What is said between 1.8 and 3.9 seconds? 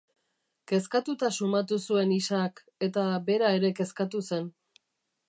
zuen Isaak, eta bera ere